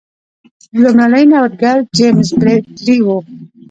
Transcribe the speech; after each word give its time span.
لومړنی 0.81 1.25
نوښتګر 1.31 1.77
جېمز 1.95 2.29
برینډلي 2.39 2.97
و. 3.03 3.07